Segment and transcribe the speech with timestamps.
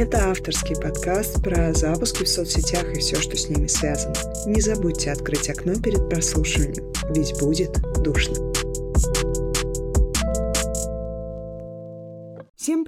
[0.00, 4.14] Это авторский подкаст про запуски в соцсетях и все, что с ними связано.
[4.46, 8.49] Не забудьте открыть окно перед прослушиванием, ведь будет душно.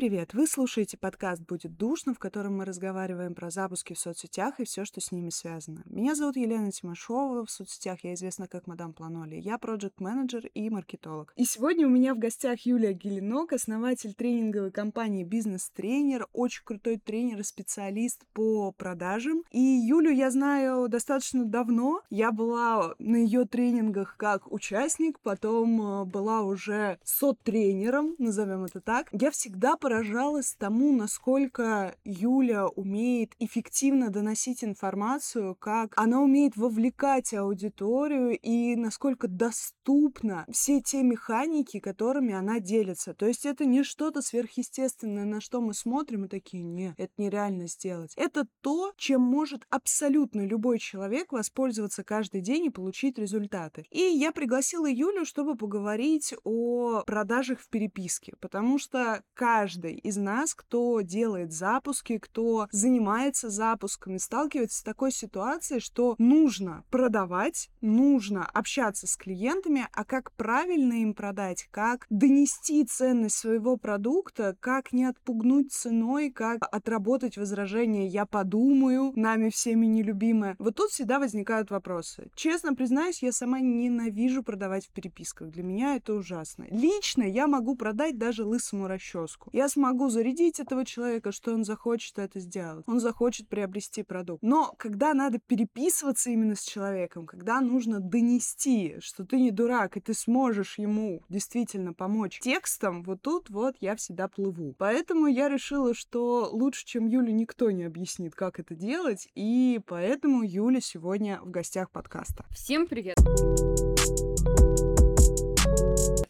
[0.02, 0.34] Привет!
[0.34, 4.84] Вы слушаете подкаст «Будет душно», в котором мы разговариваем про запуски в соцсетях и все,
[4.84, 5.84] что с ними связано.
[5.84, 9.36] Меня зовут Елена Тимошова, в соцсетях я известна как Мадам Планоли.
[9.36, 11.32] Я проект-менеджер и маркетолог.
[11.36, 17.38] И сегодня у меня в гостях Юлия Геленок, основатель тренинговой компании «Бизнес-тренер», очень крутой тренер
[17.38, 19.44] и специалист по продажам.
[19.52, 22.00] И Юлю я знаю достаточно давно.
[22.10, 29.06] Я была на ее тренингах как участник, потом э, была уже сот-тренером, назовем это так.
[29.12, 37.34] Я всегда всегда поражалась тому, насколько Юля умеет эффективно доносить информацию, как она умеет вовлекать
[37.34, 43.12] аудиторию и насколько доступно все те механики, которыми она делится.
[43.12, 47.68] То есть это не что-то сверхъестественное, на что мы смотрим и такие, нет, это нереально
[47.68, 48.14] сделать.
[48.16, 53.84] Это то, чем может абсолютно любой человек воспользоваться каждый день и получить результаты.
[53.90, 60.54] И я пригласила Юлю, чтобы поговорить о продажах в переписке, потому что каждый из нас,
[60.54, 69.06] кто делает запуски, кто занимается запусками, сталкивается с такой ситуацией, что нужно продавать, нужно общаться
[69.06, 75.72] с клиентами, а как правильно им продать, как донести ценность своего продукта, как не отпугнуть
[75.72, 80.56] ценой, как отработать возражение «я подумаю», нами всеми нелюбимое.
[80.58, 82.30] Вот тут всегда возникают вопросы.
[82.34, 85.50] Честно признаюсь, я сама ненавижу продавать в переписках.
[85.50, 86.66] Для меня это ужасно.
[86.70, 89.50] Лично я могу продать даже лысому расческу.
[89.52, 92.84] Я смогу зарядить этого человека, что он захочет это сделать.
[92.86, 94.42] Он захочет приобрести продукт.
[94.42, 100.00] Но когда надо переписываться именно с человеком, когда нужно донести, что ты не дурак, и
[100.00, 104.74] ты сможешь ему действительно помочь текстом, вот тут вот я всегда плыву.
[104.78, 110.42] Поэтому я решила, что лучше, чем Юля, никто не объяснит, как это делать, и поэтому
[110.42, 112.44] Юля сегодня в гостях подкаста.
[112.50, 113.16] Всем привет!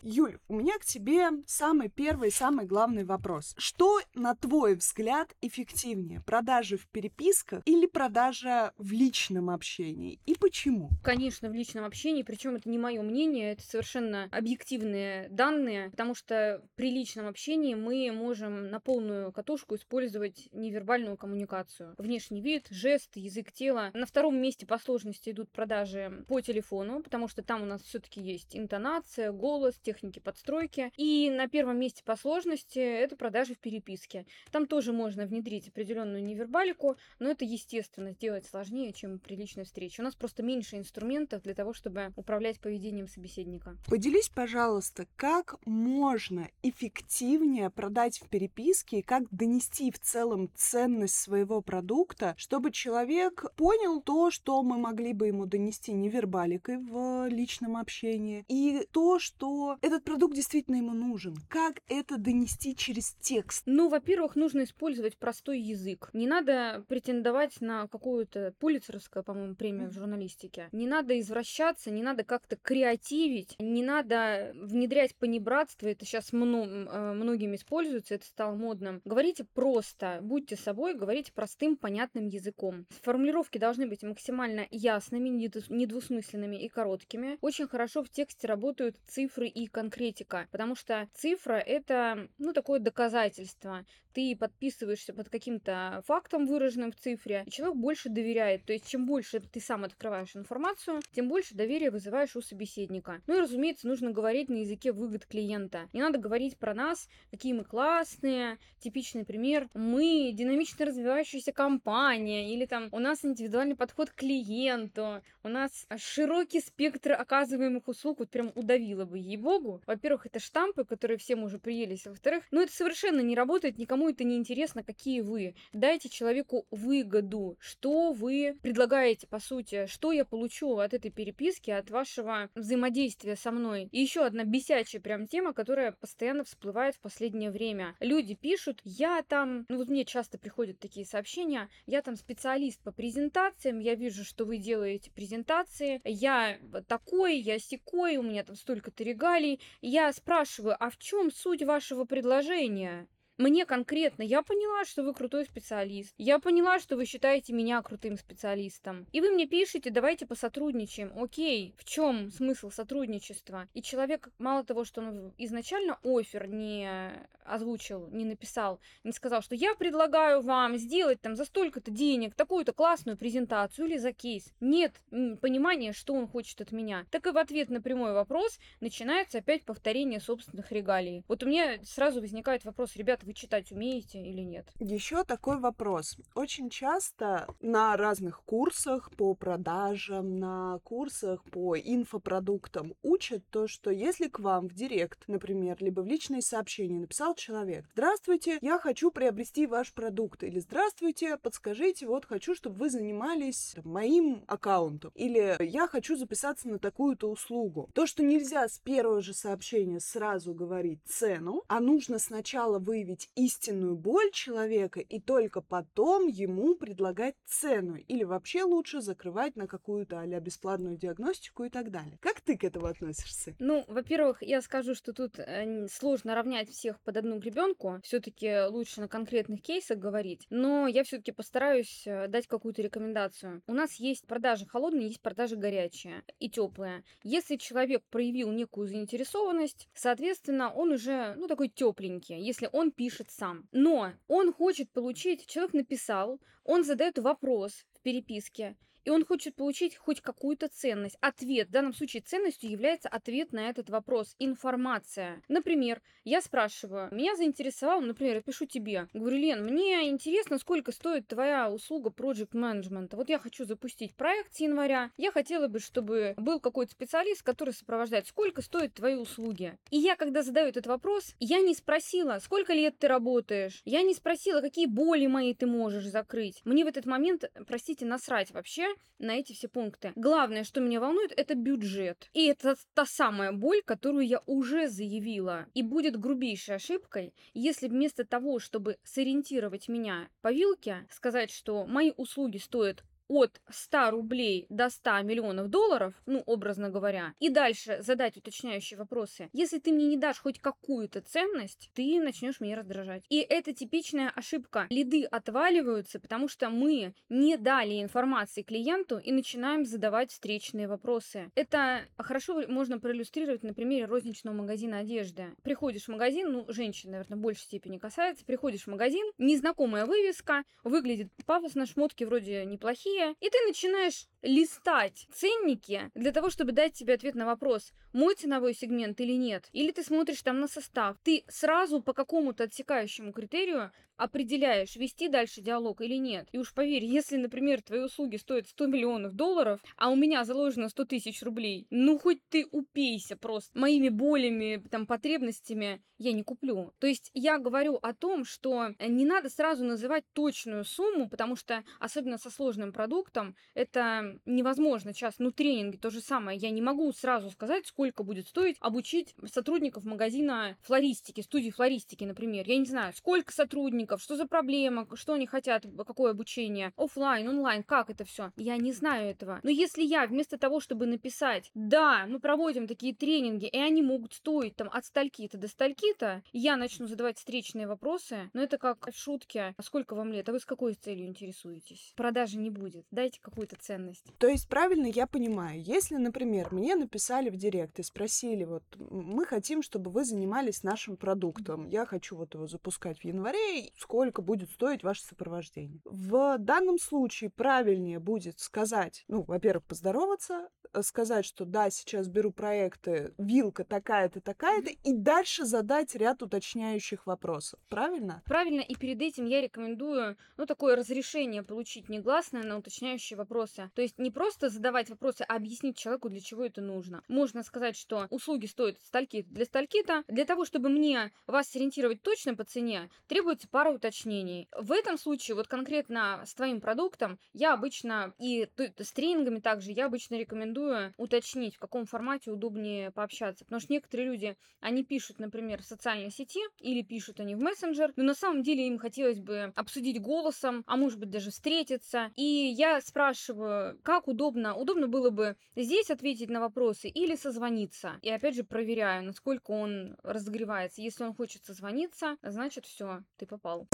[0.05, 3.55] Юль, у меня к тебе самый первый, самый главный вопрос.
[3.57, 6.21] Что, на твой взгляд, эффективнее?
[6.27, 10.19] Продажи в переписках или продажа в личном общении?
[10.27, 10.91] И почему?
[11.05, 16.61] Конечно, в личном общении, причем это не мое мнение, это совершенно объективные данные, потому что
[16.75, 21.95] при личном общении мы можем на полную катушку использовать невербальную коммуникацию.
[21.97, 23.91] Внешний вид, жест, язык тела.
[23.95, 28.21] На втором месте по сложности идут продажи по телефону, потому что там у нас все-таки
[28.21, 30.93] есть интонация, голос, техники подстройки.
[30.97, 34.27] И на первом месте по сложности это продажи в переписке.
[34.51, 40.03] Там тоже можно внедрить определенную невербалику, но это, естественно, сделать сложнее, чем при личной встрече.
[40.03, 43.77] У нас просто меньше инструментов для того, чтобы управлять поведением собеседника.
[43.87, 51.61] Поделись, пожалуйста, как можно эффективнее продать в переписке и как донести в целом ценность своего
[51.61, 58.45] продукта, чтобы человек понял то, что мы могли бы ему донести невербаликой в личном общении,
[58.49, 61.37] и то, что этот продукт действительно ему нужен.
[61.49, 63.65] Как это донести через текст?
[63.67, 66.09] Ну, во-первых, нужно использовать простой язык.
[66.13, 70.69] Не надо претендовать на какую-то пулицерскую, по-моему, премию в журналистике.
[70.71, 75.89] Не надо извращаться, не надо как-то креативить, не надо внедрять понебратство.
[75.89, 79.03] Это сейчас мно- э, многим используется, это стало модным.
[79.05, 82.87] Говорите просто, будьте собой, говорите простым, понятным языком.
[83.03, 87.37] Формулировки должны быть максимально ясными, недвусмысленными и короткими.
[87.41, 93.85] Очень хорошо в тексте работают цифры и конкретика, потому что цифра это, ну, такое доказательство.
[94.13, 98.65] Ты подписываешься под каким-то фактом, выраженным в цифре, и человек больше доверяет.
[98.65, 103.23] То есть, чем больше ты сам открываешь информацию, тем больше доверия вызываешь у собеседника.
[103.27, 105.89] Ну и, разумеется, нужно говорить на языке выгод клиента.
[105.93, 108.59] Не надо говорить про нас, какие мы классные.
[108.81, 109.69] Типичный пример.
[109.75, 116.61] Мы динамично развивающаяся компания, или там у нас индивидуальный подход к клиенту, у нас широкий
[116.61, 119.83] спектр оказываемых услуг, вот прям удавило бы ей-богу, богу.
[119.87, 122.07] Во-первых, это штампы, которые всем уже приелись.
[122.07, 125.55] Во-вторых, ну это совершенно не работает, никому это не интересно, какие вы.
[125.73, 131.91] Дайте человеку выгоду, что вы предлагаете, по сути, что я получу от этой переписки, от
[131.91, 133.89] вашего взаимодействия со мной.
[133.93, 137.97] И еще одна бесячая прям тема, которая постоянно всплывает в последнее время.
[138.01, 142.93] Люди пишут, я там, ну вот мне часто приходят такие сообщения, я там специалист по
[142.93, 149.05] презентациям, я вижу, что вы делаете презентации, я такой, я секой, у меня там столько-то
[149.05, 153.09] регалий, я спрашиваю, а в чем суть вашего предложения?
[153.39, 156.15] Мне конкретно, я поняла, что вы крутой специалист.
[156.19, 159.07] Я поняла, что вы считаете меня крутым специалистом.
[159.13, 161.13] И вы мне пишете, давайте посотрудничаем.
[161.17, 163.69] Окей, в чем смысл сотрудничества?
[163.75, 167.13] И человек, мало того, что он изначально офер не
[167.45, 172.73] озвучил, не написал, не сказал, что я предлагаю вам сделать там за столько-то денег такую-то
[172.73, 174.53] классную презентацию или за кейс.
[174.61, 177.07] Нет понимания, что он хочет от меня.
[177.11, 181.25] Так и в ответ на прямой вопрос начинается опять повторение собственных регалий.
[181.29, 184.69] Вот у меня сразу возникает вопрос, ребята, вы читать умеете или нет?
[184.79, 186.17] Еще такой вопрос.
[186.35, 194.29] Очень часто на разных курсах по продажам, на курсах по инфопродуктам учат то, что если
[194.29, 199.67] к вам в директ, например, либо в личные сообщения написал человек, здравствуйте, я хочу приобрести
[199.67, 205.87] ваш продукт, или здравствуйте, подскажите, вот хочу, чтобы вы занимались там, моим аккаунтом, или я
[205.87, 207.91] хочу записаться на такую-то услугу.
[207.95, 213.97] То, что нельзя с первого же сообщения сразу говорить цену, а нужно сначала выявить истинную
[213.97, 217.97] боль человека и только потом ему предлагать цену.
[217.97, 222.19] Или вообще лучше закрывать на какую-то а бесплатную диагностику и так далее.
[222.21, 223.55] Как ты к этому относишься?
[223.59, 228.01] Ну, во-первых, я скажу, что тут э, сложно равнять всех под одну гребенку.
[228.03, 230.47] Все-таки лучше на конкретных кейсах говорить.
[230.51, 233.63] Но я все-таки постараюсь э, дать какую-то рекомендацию.
[233.67, 237.05] У нас есть продажи холодные, есть продажи горячие и теплые.
[237.23, 243.67] Если человек проявил некую заинтересованность, соответственно, он уже, ну, такой тепленький, если он пишет сам.
[243.73, 249.97] Но он хочет получить, человек написал, он задает вопрос в переписке, и он хочет получить
[249.97, 251.17] хоть какую-то ценность.
[251.21, 251.69] Ответ.
[251.69, 254.35] В данном случае ценностью является ответ на этот вопрос.
[254.39, 255.43] Информация.
[255.49, 261.27] Например, я спрашиваю, меня заинтересовал, например, я пишу тебе, говорю, Лен, мне интересно, сколько стоит
[261.27, 263.17] твоя услуга Project Management.
[263.17, 265.11] Вот я хочу запустить проект с января.
[265.17, 269.77] Я хотела бы, чтобы был какой-то специалист, который сопровождает, сколько стоят твои услуги.
[269.91, 273.83] И я, когда задаю этот вопрос, я не спросила, сколько лет ты работаешь.
[273.85, 276.61] Я не спросила, какие боли мои ты можешь закрыть.
[276.65, 280.13] Мне в этот момент, простите, насрать вообще на эти все пункты.
[280.17, 282.29] Главное, что меня волнует, это бюджет.
[282.35, 285.67] И это та самая боль, которую я уже заявила.
[285.75, 292.13] И будет грубейшей ошибкой, если вместо того, чтобы сориентировать меня по вилке, сказать, что мои
[292.17, 298.37] услуги стоят от 100 рублей до 100 миллионов долларов, ну, образно говоря, и дальше задать
[298.37, 303.25] уточняющие вопросы, если ты мне не дашь хоть какую-то ценность, ты начнешь меня раздражать.
[303.29, 304.87] И это типичная ошибка.
[304.91, 311.51] Лиды отваливаются, потому что мы не дали информации клиенту и начинаем задавать встречные вопросы.
[311.55, 315.55] Это хорошо можно проиллюстрировать на примере розничного магазина одежды.
[315.63, 320.65] Приходишь в магазин, ну, женщин, наверное, в большей степени касается, приходишь в магазин, незнакомая вывеска,
[320.85, 327.15] выглядит пафосно, шмотки вроде неплохие, и ты начинаешь листать ценники для того, чтобы дать тебе
[327.15, 329.69] ответ на вопрос, мой ценовой сегмент или нет.
[329.73, 331.17] Или ты смотришь там на состав.
[331.23, 336.49] Ты сразу по какому-то отсекающему критерию определяешь, вести дальше диалог или нет.
[336.53, 340.89] И уж поверь, если, например, твои услуги стоят 100 миллионов долларов, а у меня заложено
[340.89, 343.79] 100 тысяч рублей, ну хоть ты упейся просто.
[343.79, 346.93] Моими болями, там, потребностями я не куплю.
[346.99, 351.83] То есть я говорю о том, что не надо сразу называть точную сумму, потому что,
[351.99, 355.35] особенно со сложным продуктом, это невозможно сейчас.
[355.39, 356.59] Ну, тренинги то же самое.
[356.59, 362.69] Я не могу сразу сказать, сколько будет стоить обучить сотрудников магазина флористики, студии флористики, например.
[362.69, 367.83] Я не знаю, сколько сотрудников, что за проблема, что они хотят, какое обучение, офлайн, онлайн,
[367.83, 368.53] как это все.
[368.57, 369.61] Я не знаю этого.
[369.63, 374.35] Но если я вместо того, чтобы написать, да, мы проводим такие тренинги, и они могут
[374.35, 379.17] стоить там от стальки-то до стальки-то, я начну задавать встречные вопросы, но это как в
[379.17, 382.13] шутке, а сколько вам лет, а вы с какой целью интересуетесь?
[382.17, 384.27] Продажи не будет, дайте какую-то ценность.
[384.39, 389.45] То есть правильно я понимаю, если, например, мне написали в директ и спросили, вот мы
[389.45, 394.71] хотим, чтобы вы занимались нашим продуктом, я хочу вот его запускать в январе, сколько будет
[394.71, 396.01] стоить ваше сопровождение.
[396.05, 402.53] В данном случае правильнее будет сказать, ну, во-первых, поздороваться, э, сказать, что да, сейчас беру
[402.53, 407.81] проекты, вилка такая-то, такая-то, и дальше задать ряд уточняющих вопросов.
[407.89, 408.43] Правильно?
[408.47, 413.91] Правильно, и перед этим я рекомендую, ну, такое разрешение получить негласное на уточняющие вопросы.
[413.95, 417.23] То есть не просто задавать вопросы, а объяснить человеку, для чего это нужно.
[417.29, 420.25] Можно сказать, что услуги стоят стальки для стальки-то.
[420.29, 424.69] Для того, чтобы мне вас сориентировать точно по цене, требуется пара уточнений.
[424.77, 430.07] В этом случае, вот конкретно с твоим продуктом, я обычно, и с тренингами также, я
[430.07, 433.65] обычно рекомендую уточнить, в каком формате удобнее пообщаться.
[433.65, 438.13] Потому что некоторые люди, они пишут, например, в социальной сети или пишут они в мессенджер,
[438.17, 442.31] но на самом деле им хотелось бы обсудить голосом, а может быть даже встретиться.
[442.37, 448.19] И я спрашиваю, как удобно, удобно было бы здесь ответить на вопросы или созвониться.
[448.23, 451.01] И опять же проверяю, насколько он разогревается.
[451.03, 453.72] Если он хочет созвониться, значит все, ты попал.
[453.73, 453.87] colo.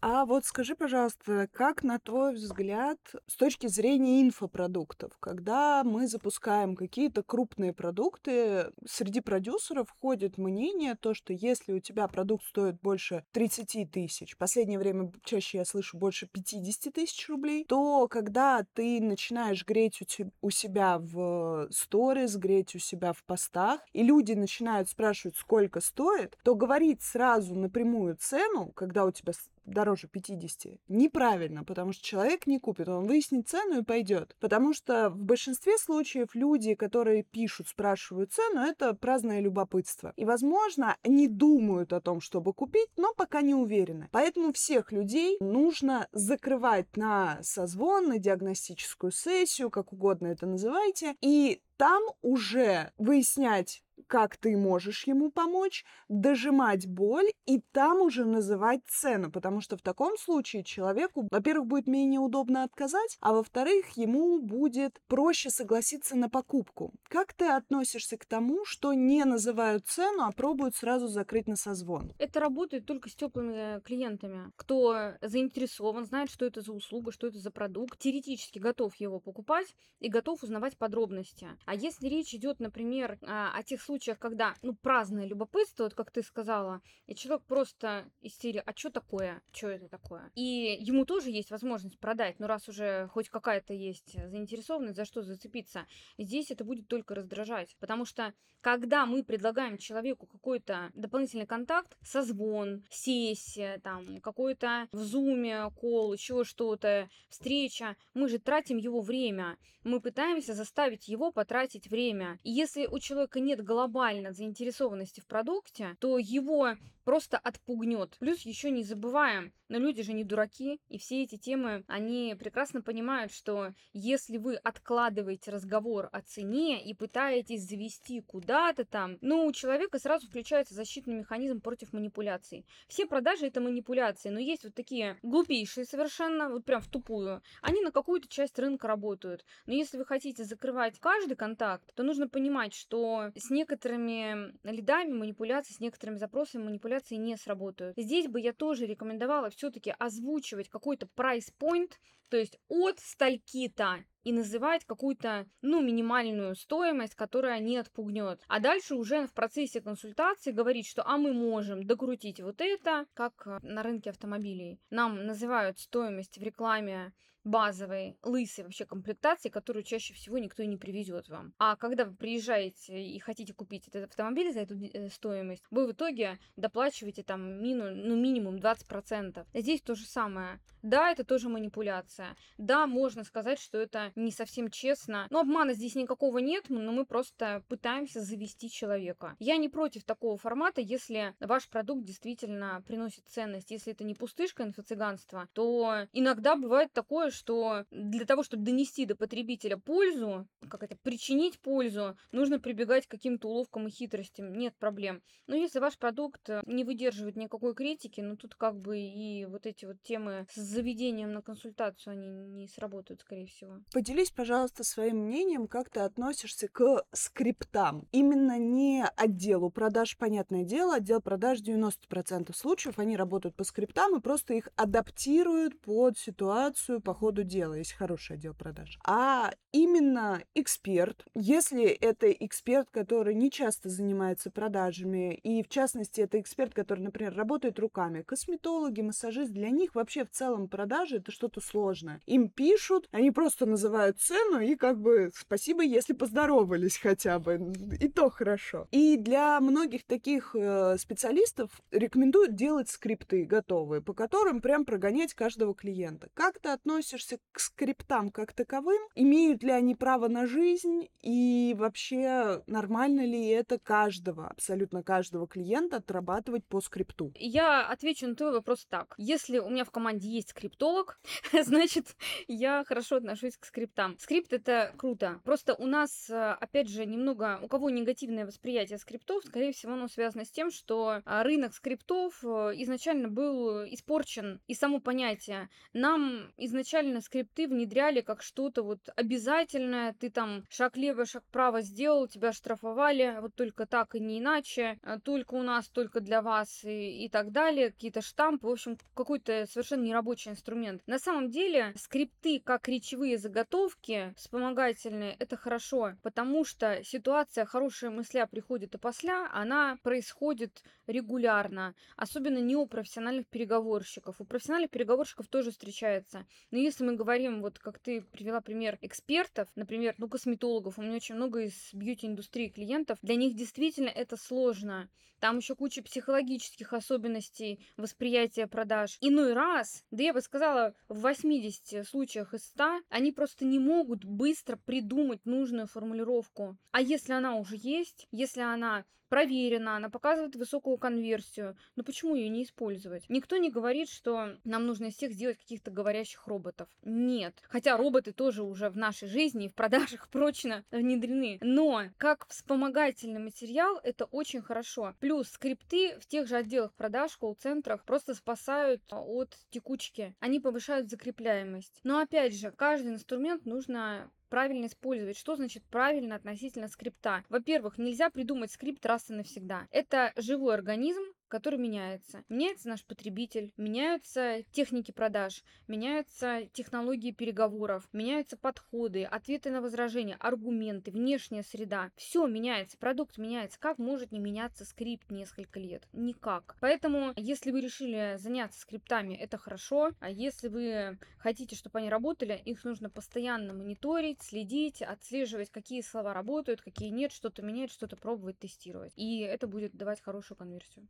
[0.00, 6.76] А вот скажи, пожалуйста, как, на твой взгляд, с точки зрения инфопродуктов, когда мы запускаем
[6.76, 13.24] какие-то крупные продукты, среди продюсеров ходит мнение, то, что если у тебя продукт стоит больше
[13.32, 19.00] 30 тысяч, в последнее время чаще я слышу больше 50 тысяч рублей, то когда ты
[19.00, 24.34] начинаешь греть у, te- у себя в сторис, греть у себя в постах, и люди
[24.34, 29.32] начинают спрашивать, сколько стоит, то говорить сразу напрямую цену, когда у тебя
[29.68, 34.36] дороже 50, неправильно, потому что человек не купит, он выяснит цену и пойдет.
[34.40, 40.12] Потому что в большинстве случаев люди, которые пишут, спрашивают цену, это праздное любопытство.
[40.16, 44.08] И, возможно, они думают о том, чтобы купить, но пока не уверены.
[44.12, 51.62] Поэтому всех людей нужно закрывать на созвон, на диагностическую сессию, как угодно это называйте, и
[51.78, 59.30] там уже выяснять, как ты можешь ему помочь, дожимать боль и там уже называть цену,
[59.30, 65.00] потому что в таком случае человеку, во-первых, будет менее удобно отказать, а во-вторых, ему будет
[65.08, 66.92] проще согласиться на покупку.
[67.08, 72.12] Как ты относишься к тому, что не называют цену, а пробуют сразу закрыть на созвон?
[72.18, 74.52] Это работает только с теплыми клиентами.
[74.56, 79.74] Кто заинтересован, знает, что это за услуга, что это за продукт, теоретически готов его покупать
[80.00, 81.48] и готов узнавать подробности.
[81.68, 86.10] А если речь идет, например, а, о тех случаях, когда, ну, праздное любопытство, вот как
[86.10, 89.42] ты сказала, и человек просто из а что такое?
[89.52, 90.30] Что это такое?
[90.34, 95.20] И ему тоже есть возможность продать, но раз уже хоть какая-то есть заинтересованность, за что
[95.20, 97.76] зацепиться, здесь это будет только раздражать.
[97.80, 98.32] Потому что,
[98.62, 106.44] когда мы предлагаем человеку какой-то дополнительный контакт, созвон, сессия, там, какой-то в зуме кол, еще
[106.44, 109.58] что-то, встреча, мы же тратим его время.
[109.84, 111.57] Мы пытаемся заставить его потратить
[111.88, 112.38] время.
[112.42, 116.76] И если у человека нет глобально заинтересованности в продукте, то его
[117.08, 118.16] просто отпугнет.
[118.18, 122.82] Плюс еще не забываем, но люди же не дураки, и все эти темы, они прекрасно
[122.82, 129.52] понимают, что если вы откладываете разговор о цене и пытаетесь завести куда-то там, ну, у
[129.52, 132.66] человека сразу включается защитный механизм против манипуляций.
[132.88, 137.42] Все продажи это манипуляции, но есть вот такие глупейшие совершенно, вот прям в тупую.
[137.62, 139.46] Они на какую-то часть рынка работают.
[139.64, 145.72] Но если вы хотите закрывать каждый контакт, то нужно понимать, что с некоторыми лидами манипуляции,
[145.72, 147.96] с некоторыми запросами манипуляции не сработают.
[147.96, 151.92] Здесь бы я тоже рекомендовала все-таки озвучивать какой-то прайс-point,
[152.28, 158.42] то есть от стальки-то и называть какую-то, ну, минимальную стоимость, которая не отпугнет.
[158.48, 163.46] А дальше уже в процессе консультации говорить, что а мы можем докрутить вот это, как
[163.62, 164.78] на рынке автомобилей.
[164.90, 167.14] Нам называют стоимость в рекламе
[167.48, 171.54] базовой, лысой вообще комплектации, которую чаще всего никто и не привезет вам.
[171.58, 175.92] А когда вы приезжаете и хотите купить этот автомобиль за эту э, стоимость, вы в
[175.92, 179.46] итоге доплачиваете там мину, ну, минимум 20%.
[179.54, 180.60] Здесь то же самое.
[180.82, 182.36] Да, это тоже манипуляция.
[182.56, 185.26] Да, можно сказать, что это не совсем честно.
[185.30, 189.36] Но обмана здесь никакого нет, но мы просто пытаемся завести человека.
[189.38, 193.70] Я не против такого формата, если ваш продукт действительно приносит ценность.
[193.70, 199.16] Если это не пустышка инфо-цыганства, то иногда бывает такое, что для того, чтобы донести до
[199.16, 204.52] потребителя пользу, как это, причинить пользу, нужно прибегать к каким-то уловкам и хитростям.
[204.52, 205.22] Нет проблем.
[205.46, 209.84] Но если ваш продукт не выдерживает никакой критики, ну тут как бы и вот эти
[209.84, 213.80] вот темы с заведением на консультацию, они не сработают, скорее всего.
[213.92, 218.08] Поделись, пожалуйста, своим мнением, как ты относишься к скриптам.
[218.12, 224.20] Именно не отделу продаж, понятное дело, отдел продаж 90% случаев, они работают по скриптам и
[224.20, 228.98] просто их адаптируют под ситуацию по ходу дела, есть хороший отдел продаж.
[229.04, 236.40] А именно эксперт, если это эксперт, который не часто занимается продажами, и в частности это
[236.40, 241.60] эксперт, который, например, работает руками, косметологи, массажист, для них вообще в целом продажи это что-то
[241.60, 242.20] сложное.
[242.26, 248.08] Им пишут, они просто называют цену и как бы спасибо, если поздоровались хотя бы, и
[248.08, 248.86] то хорошо.
[248.92, 255.74] И для многих таких э, специалистов рекомендуют делать скрипты готовые, по которым прям прогонять каждого
[255.74, 256.28] клиента.
[256.34, 257.07] Как ты относишься
[257.52, 259.00] к скриптам как таковым?
[259.14, 261.08] Имеют ли они право на жизнь?
[261.22, 267.32] И вообще нормально ли это каждого, абсолютно каждого клиента отрабатывать по скрипту?
[267.34, 269.14] Я отвечу на твой вопрос так.
[269.16, 271.20] Если у меня в команде есть скриптолог,
[271.52, 274.18] значит я хорошо отношусь к скриптам.
[274.18, 275.40] Скрипт это круто.
[275.44, 280.08] Просто у нас, э, опять же, немного, у кого негативное восприятие скриптов, скорее всего, оно
[280.08, 285.68] связано с тем, что а, рынок скриптов э, изначально был испорчен, и само понятие.
[285.92, 292.28] Нам изначально скрипты внедряли как что-то вот обязательное, ты там шаг лево, шаг право сделал,
[292.28, 296.84] тебя штрафовали, вот только так и не иначе, а только у нас, только для вас
[296.84, 301.02] и, и так далее, какие-то штампы, в общем, какой-то совершенно нерабочий инструмент.
[301.06, 308.46] На самом деле, скрипты как речевые заготовки вспомогательные, это хорошо, потому что ситуация хорошая мысля
[308.46, 314.36] приходит и после, она происходит регулярно, особенно не у профессиональных переговорщиков.
[314.38, 316.46] У профессиональных переговорщиков тоже встречается.
[316.70, 321.16] Но если мы говорим, вот как ты привела пример экспертов, например, ну, косметологов, у меня
[321.16, 325.10] очень много из бьюти-индустрии клиентов, для них действительно это сложно.
[325.38, 329.18] Там еще куча психологических особенностей восприятия продаж.
[329.20, 334.24] Иной раз, да я бы сказала, в 80 случаях из 100, они просто не могут
[334.24, 336.76] быстро придумать нужную формулировку.
[336.90, 341.76] А если она уже есть, если она проверена, она показывает высокую конверсию.
[341.96, 343.28] Но почему ее не использовать?
[343.28, 346.88] Никто не говорит, что нам нужно из всех сделать каких-то говорящих роботов.
[347.02, 347.54] Нет.
[347.68, 351.58] Хотя роботы тоже уже в нашей жизни и в продажах прочно внедрены.
[351.60, 355.14] Но как вспомогательный материал это очень хорошо.
[355.20, 360.34] Плюс скрипты в тех же отделах продаж, колл-центрах просто спасают от текучки.
[360.40, 362.00] Они повышают закрепляемость.
[362.04, 365.36] Но опять же, каждый инструмент нужно правильно использовать.
[365.36, 367.44] Что значит правильно относительно скрипта?
[367.48, 369.86] Во-первых, нельзя придумать скрипт раз и навсегда.
[369.90, 372.44] Это живой организм, который меняется.
[372.48, 381.10] Меняется наш потребитель, меняются техники продаж, меняются технологии переговоров, меняются подходы, ответы на возражения, аргументы,
[381.10, 382.10] внешняя среда.
[382.16, 383.78] Все меняется, продукт меняется.
[383.80, 386.06] Как может не меняться скрипт несколько лет?
[386.12, 386.76] Никак.
[386.80, 390.12] Поэтому, если вы решили заняться скриптами, это хорошо.
[390.20, 396.34] А если вы хотите, чтобы они работали, их нужно постоянно мониторить, следить, отслеживать, какие слова
[396.34, 399.12] работают, какие нет, что-то менять, что-то пробовать, тестировать.
[399.16, 401.06] И это будет давать хорошую конверсию.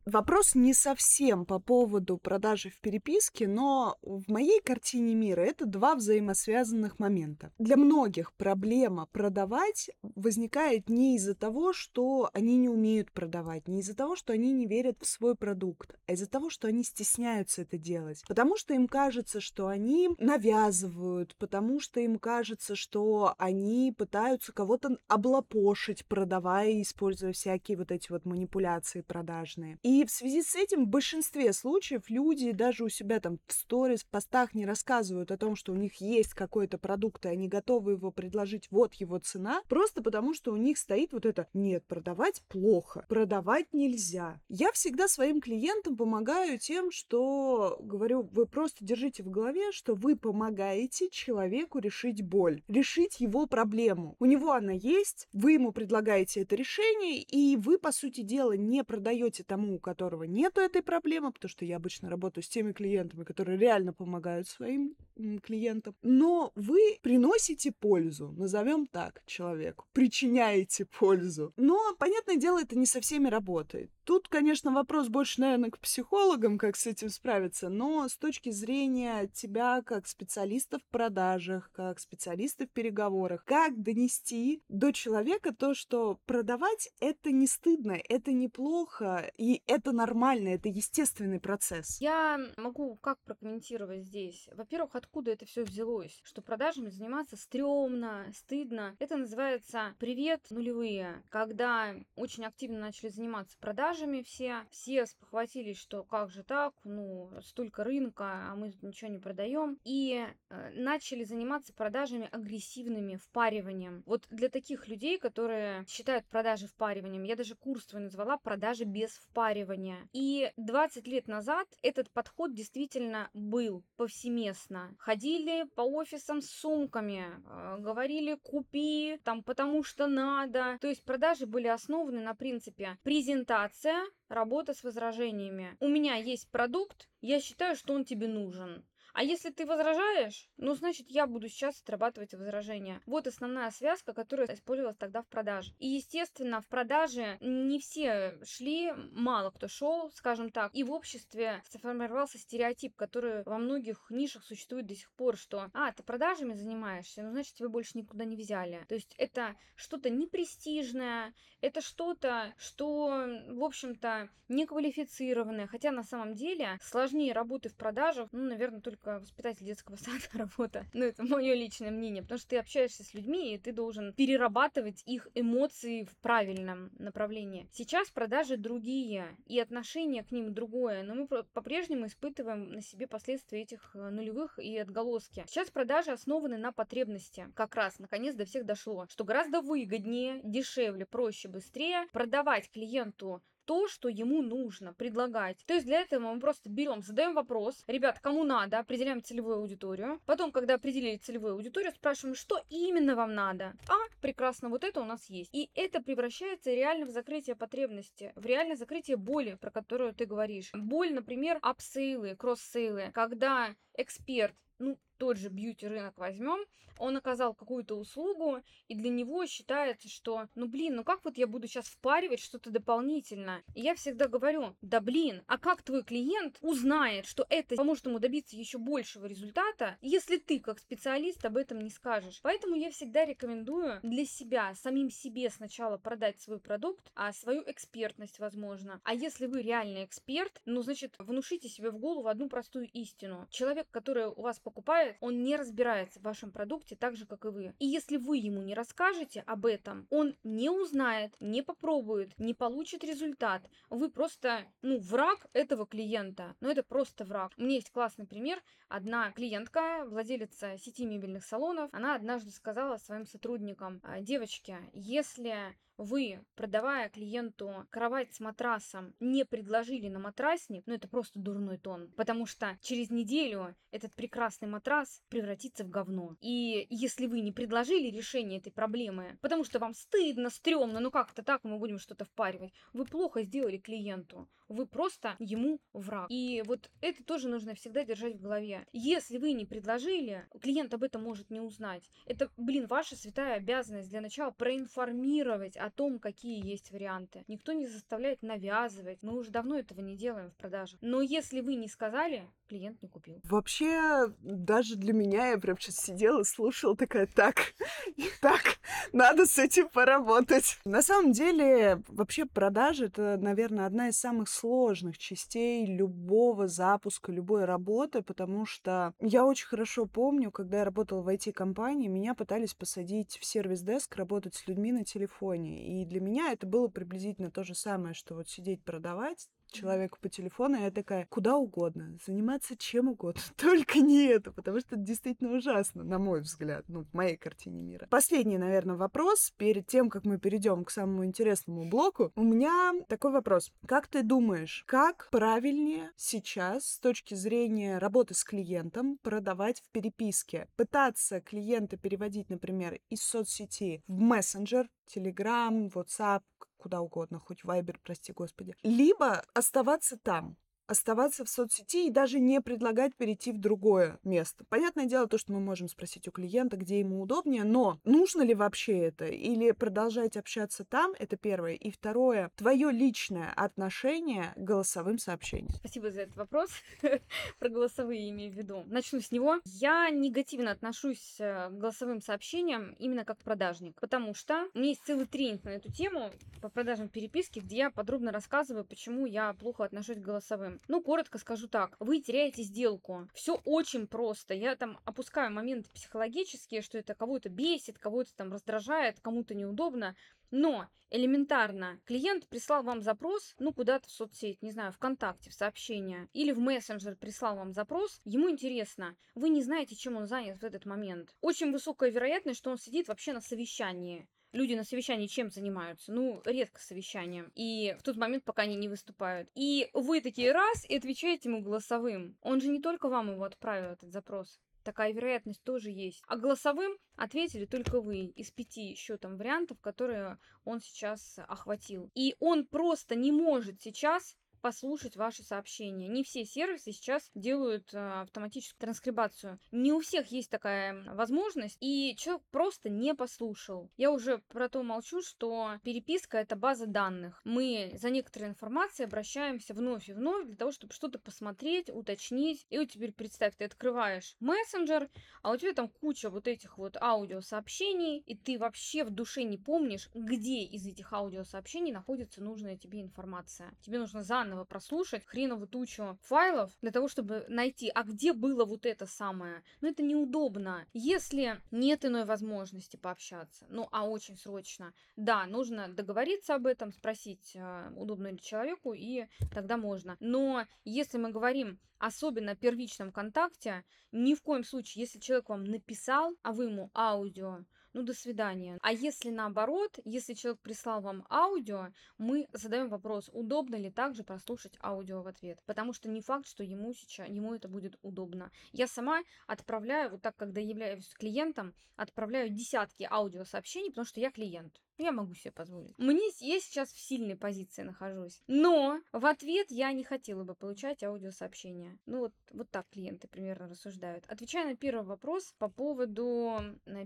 [0.55, 6.99] Не совсем по поводу продажи в переписке, но в моей картине мира это два взаимосвязанных
[6.99, 7.51] момента.
[7.57, 13.95] Для многих проблема продавать возникает не из-за того, что они не умеют продавать, не из-за
[13.95, 17.77] того, что они не верят в свой продукт, а из-за того, что они стесняются это
[17.77, 18.23] делать.
[18.27, 24.97] Потому что им кажется, что они навязывают, потому что им кажется, что они пытаются кого-то
[25.07, 29.77] облапошить, продавая используя всякие вот эти вот манипуляции продажные.
[29.83, 34.03] И в связи с этим в большинстве случаев люди даже у себя там в сторис,
[34.03, 37.93] в постах не рассказывают о том, что у них есть какой-то продукт, и они готовы
[37.93, 42.43] его предложить, вот его цена, просто потому что у них стоит вот это «нет, продавать
[42.49, 44.41] плохо, продавать нельзя».
[44.49, 50.17] Я всегда своим клиентам помогаю тем, что говорю, вы просто держите в голове, что вы
[50.17, 54.17] помогаете человеку решить боль, решить его проблему.
[54.19, 58.83] У него она есть, вы ему предлагаете это решение, и вы, по сути дела, не
[58.83, 62.71] продаете тому, у которого которого нету этой проблемы, потому что я обычно работаю с теми
[62.71, 64.95] клиентами, которые реально помогают своим
[65.43, 65.93] клиентам.
[66.01, 71.53] Но вы приносите пользу, назовем так, человеку, причиняете пользу.
[71.57, 73.91] Но, понятное дело, это не со всеми работает.
[74.09, 79.27] Тут, конечно, вопрос больше, наверное, к психологам, как с этим справиться, но с точки зрения
[79.27, 86.17] тебя как специалиста в продажах, как специалиста в переговорах, как донести до человека то, что
[86.25, 92.01] продавать это не стыдно, это неплохо, и это нормально, это естественный процесс.
[92.01, 94.49] Я могу как прокомментировать здесь?
[94.55, 96.19] Во-первых, откуда это все взялось?
[96.23, 98.95] Что продажами заниматься стрёмно, стыдно.
[98.97, 101.21] Это называется «Привет, нулевые».
[101.29, 104.65] Когда очень активно начали заниматься продажами, продажами все.
[104.71, 109.77] Все спохватились, что как же так, ну, столько рынка, а мы ничего не продаем.
[109.83, 114.03] И э, начали заниматься продажами агрессивными, впариванием.
[114.05, 119.11] Вот для таких людей, которые считают продажи впариванием, я даже курс твой назвала «Продажи без
[119.11, 120.07] впаривания».
[120.13, 124.95] И 20 лет назад этот подход действительно был повсеместно.
[124.97, 130.77] Ходили по офисам с сумками, э, говорили «купи», там «потому что надо».
[130.79, 133.88] То есть продажи были основаны на принципе презентация,
[134.27, 135.75] работа с возражениями.
[135.79, 138.85] У меня есть продукт, я считаю, что он тебе нужен.
[139.19, 143.01] А если ты возражаешь, ну, значит, я буду сейчас отрабатывать возражения.
[143.05, 145.73] Вот основная связка, которая использовалась тогда в продаже.
[145.77, 150.73] И, естественно, в продаже не все шли, мало кто шел, скажем так.
[150.73, 155.91] И в обществе сформировался стереотип, который во многих нишах существует до сих пор, что, а,
[155.91, 158.85] ты продажами занимаешься, ну, значит, тебя больше никуда не взяли.
[158.87, 165.67] То есть это что-то непрестижное, это что-то, что, в общем-то, неквалифицированное.
[165.67, 170.85] Хотя на самом деле сложнее работы в продажах, ну, наверное, только воспитатель детского сада работа.
[170.93, 175.01] Ну, это мое личное мнение, потому что ты общаешься с людьми, и ты должен перерабатывать
[175.05, 177.67] их эмоции в правильном направлении.
[177.71, 183.61] Сейчас продажи другие, и отношение к ним другое, но мы по-прежнему испытываем на себе последствия
[183.61, 185.43] этих э, нулевых и отголоски.
[185.47, 187.47] Сейчас продажи основаны на потребности.
[187.55, 193.87] Как раз, наконец, до всех дошло, что гораздо выгоднее, дешевле, проще, быстрее продавать клиенту то,
[193.87, 195.63] что ему нужно предлагать.
[195.67, 200.19] То есть для этого мы просто берем, задаем вопрос, ребят, кому надо, определяем целевую аудиторию.
[200.25, 203.75] Потом, когда определили целевую аудиторию, спрашиваем, что именно вам надо.
[203.87, 205.53] А, прекрасно, вот это у нас есть.
[205.53, 210.71] И это превращается реально в закрытие потребности, в реальное закрытие боли, про которую ты говоришь.
[210.73, 216.65] Боль, например, апсейлы, кросс-сейлы, когда эксперт ну, тот же бьюти-рынок возьмем,
[216.99, 221.47] он оказал какую-то услугу, и для него считается, что, ну блин, ну как вот я
[221.47, 223.63] буду сейчас впаривать что-то дополнительно?
[223.73, 228.19] И я всегда говорю, да блин, а как твой клиент узнает, что это поможет ему
[228.19, 232.39] добиться еще большего результата, если ты как специалист об этом не скажешь?
[232.43, 238.39] Поэтому я всегда рекомендую для себя, самим себе сначала продать свой продукт, а свою экспертность,
[238.39, 238.99] возможно.
[239.03, 243.47] А если вы реальный эксперт, ну, значит, внушите себе в голову одну простую истину.
[243.49, 247.49] Человек, который у вас покупает, он не разбирается в вашем продукте так же, как и
[247.49, 247.73] вы.
[247.79, 253.03] И если вы ему не расскажете об этом, он не узнает, не попробует, не получит
[253.03, 253.69] результат.
[253.89, 256.55] Вы просто, ну, враг этого клиента.
[256.59, 257.51] Но это просто враг.
[257.57, 258.61] У меня есть классный пример.
[258.87, 266.39] Одна клиентка, владелица сети мебельных салонов, она однажды сказала своим сотрудникам, «А, девочки, если вы,
[266.55, 272.09] продавая клиенту кровать с матрасом, не предложили на матрасник, ну это просто дурной тон.
[272.15, 274.98] Потому что через неделю этот прекрасный матрас
[275.29, 276.35] превратится в говно.
[276.41, 281.43] И если вы не предложили решение этой проблемы, потому что вам стыдно, стрёмно, ну как-то
[281.43, 284.49] так мы будем что-то впаривать, вы плохо сделали клиенту.
[284.69, 286.27] Вы просто ему враг.
[286.29, 288.85] И вот это тоже нужно всегда держать в голове.
[288.93, 292.09] Если вы не предложили, клиент об этом может не узнать.
[292.25, 297.43] Это, блин, ваша святая обязанность для начала проинформировать о том, какие есть варианты.
[297.47, 299.23] Никто не заставляет навязывать.
[299.23, 300.99] Мы уже давно этого не делаем в продажах.
[301.01, 303.41] Но если вы не сказали, клиент не купил.
[303.43, 307.73] Вообще, даже для меня, я прям сейчас сидела, слушала, такая, так,
[308.41, 308.79] так,
[309.11, 310.79] надо с этим поработать.
[310.85, 317.65] На самом деле, вообще продажи— это, наверное, одна из самых сложных частей любого запуска, любой
[317.65, 323.37] работы, потому что я очень хорошо помню, когда я работала в IT-компании, меня пытались посадить
[323.37, 326.01] в сервис-деск, работать с людьми на телефоне.
[326.01, 330.29] И для меня это было приблизительно то же самое, что вот сидеть продавать, человеку по
[330.29, 335.03] телефону, и я такая, куда угодно, заниматься чем угодно, только не это, потому что это
[335.03, 338.07] действительно ужасно, на мой взгляд, ну, в моей картине мира.
[338.09, 343.31] Последний, наверное, вопрос, перед тем, как мы перейдем к самому интересному блоку, у меня такой
[343.31, 343.71] вопрос.
[343.85, 350.67] Как ты думаешь, как правильнее сейчас с точки зрения работы с клиентом продавать в переписке?
[350.75, 356.41] Пытаться клиента переводить, например, из соцсети в мессенджер, Telegram, WhatsApp,
[356.79, 358.75] куда угодно, хоть Вайбер, прости господи.
[358.83, 360.57] Либо оставаться там,
[360.89, 364.65] оставаться в соцсети и даже не предлагать перейти в другое место.
[364.69, 368.55] Понятное дело то, что мы можем спросить у клиента, где ему удобнее, но нужно ли
[368.55, 369.25] вообще это?
[369.25, 371.73] Или продолжать общаться там, это первое.
[371.75, 375.73] И второе, твое личное отношение к голосовым сообщениям.
[375.75, 376.69] Спасибо за этот вопрос.
[377.59, 378.83] Про голосовые имею в виду.
[378.87, 379.59] Начну с него.
[379.65, 385.03] Я негативно отношусь э, к голосовым сообщениям именно как продажник, потому что у меня есть
[385.05, 389.83] целый тренинг на эту тему по продажам переписки, где я подробно рассказываю, почему я плохо
[389.83, 390.78] отношусь к голосовым.
[390.87, 391.95] Ну, коротко скажу так.
[391.99, 393.27] Вы теряете сделку.
[393.33, 394.53] Все очень просто.
[394.53, 400.15] Я там опускаю моменты психологические, что это кого-то бесит, кого-то там раздражает, кому-то неудобно.
[400.51, 406.27] Но элементарно, клиент прислал вам запрос, ну, куда-то в соцсеть, не знаю, ВКонтакте, в сообщение,
[406.33, 410.63] или в мессенджер прислал вам запрос, ему интересно, вы не знаете, чем он занят в
[410.63, 411.35] этот момент.
[411.41, 416.11] Очень высокая вероятность, что он сидит вообще на совещании люди на совещании чем занимаются?
[416.11, 417.51] Ну, редко совещанием.
[417.55, 419.49] И в тот момент, пока они не выступают.
[419.55, 422.37] И вы такие раз и отвечаете ему голосовым.
[422.41, 424.59] Он же не только вам его отправил, этот запрос.
[424.83, 426.21] Такая вероятность тоже есть.
[426.27, 432.09] А голосовым ответили только вы из пяти еще там вариантов, которые он сейчас охватил.
[432.15, 436.07] И он просто не может сейчас послушать ваши сообщения.
[436.07, 439.59] Не все сервисы сейчас делают э, автоматическую транскрибацию.
[439.71, 443.89] Не у всех есть такая возможность, и человек просто не послушал.
[443.97, 447.41] Я уже про то молчу, что переписка это база данных.
[447.43, 452.65] Мы за некоторой информацией обращаемся вновь и вновь для того, чтобы что-то посмотреть, уточнить.
[452.69, 455.09] И вот теперь представь, ты открываешь мессенджер,
[455.41, 459.57] а у тебя там куча вот этих вот аудиосообщений, и ты вообще в душе не
[459.57, 463.73] помнишь, где из этих аудиосообщений находится нужная тебе информация.
[463.81, 468.65] Тебе нужно заново заново прослушать хреновую тучу файлов для того, чтобы найти, а где было
[468.65, 469.63] вот это самое.
[469.81, 470.87] Но это неудобно.
[470.93, 477.55] Если нет иной возможности пообщаться, ну, а очень срочно, да, нужно договориться об этом, спросить,
[477.55, 480.17] а, удобно ли человеку, и тогда можно.
[480.19, 486.33] Но если мы говорим особенно первичном контакте, ни в коем случае, если человек вам написал,
[486.41, 487.59] а вы ему аудио,
[487.99, 488.77] ну до свидания.
[488.81, 494.77] А если наоборот, если человек прислал вам аудио, мы задаем вопрос, удобно ли также прослушать
[494.81, 495.59] аудио в ответ.
[495.65, 498.51] Потому что не факт, что ему сейчас, ему это будет удобно.
[498.71, 504.81] Я сама отправляю, вот так, когда являюсь клиентом, отправляю десятки аудиосообщений, потому что я клиент.
[504.99, 505.97] Я могу себе позволить.
[505.97, 508.43] Мне, я сейчас в сильной позиции нахожусь.
[508.47, 511.97] Но в ответ я не хотела бы получать аудиосообщения.
[512.05, 514.25] Ну вот, вот так клиенты примерно рассуждают.
[514.27, 516.59] Отвечая на первый вопрос по поводу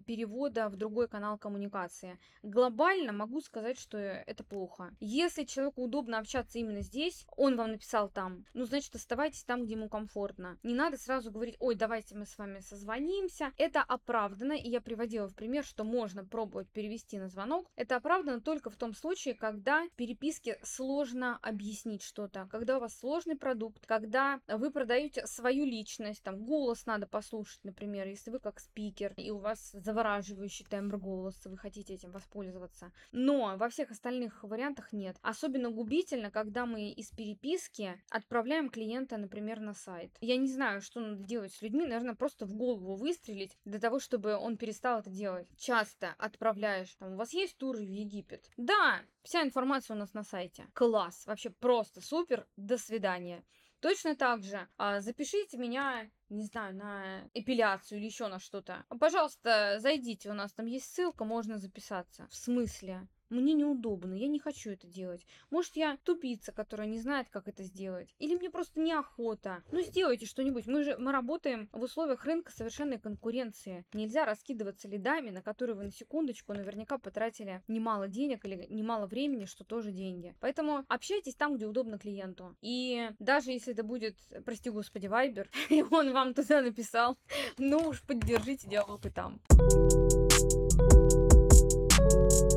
[0.07, 2.17] перевода в другой канал коммуникации.
[2.41, 4.95] Глобально могу сказать, что это плохо.
[4.99, 9.73] Если человеку удобно общаться именно здесь, он вам написал там, ну значит оставайтесь там, где
[9.73, 10.57] ему комфортно.
[10.63, 13.51] Не надо сразу говорить, ой, давайте мы с вами созвонимся.
[13.57, 18.39] Это оправдано, и я приводила в пример, что можно пробовать перевести на звонок это оправдано
[18.39, 23.85] только в том случае, когда в переписке сложно объяснить что-то, когда у вас сложный продукт,
[23.85, 29.31] когда вы продаете свою личность, там голос надо послушать, например, если вы как спикер, и
[29.31, 32.91] у вас завораживающий тембр голоса, вы хотите этим воспользоваться.
[33.11, 35.17] Но во всех остальных вариантах нет.
[35.21, 40.15] Особенно губительно, когда мы из переписки отправляем клиента, например, на сайт.
[40.21, 43.99] Я не знаю, что надо делать с людьми, наверное, просто в голову выстрелить для того,
[43.99, 45.49] чтобы он перестал это делать.
[45.57, 48.49] Часто отправляешь, там, у вас есть тур туры в Египет.
[48.57, 50.67] Да, вся информация у нас на сайте.
[50.73, 53.43] Класс, вообще просто супер, до свидания.
[53.79, 58.85] Точно так же а, запишите меня, не знаю, на эпиляцию или еще на что-то.
[58.99, 62.27] Пожалуйста, зайдите, у нас там есть ссылка, можно записаться.
[62.29, 63.07] В смысле?
[63.33, 65.25] Мне неудобно, я не хочу это делать.
[65.49, 68.13] Может, я тупица, которая не знает, как это сделать.
[68.19, 69.63] Или мне просто неохота.
[69.71, 70.67] Ну, сделайте что-нибудь.
[70.67, 73.85] Мы же мы работаем в условиях рынка совершенной конкуренции.
[73.93, 79.45] Нельзя раскидываться лидами, на которые вы на секундочку наверняка потратили немало денег или немало времени,
[79.45, 80.35] что тоже деньги.
[80.39, 82.55] Поэтому общайтесь там, где удобно клиенту.
[82.61, 84.15] И даже если это будет,
[84.45, 87.17] прости господи, Вайбер, и он вам туда написал,
[87.57, 89.41] ну уж поддержите диалог и там.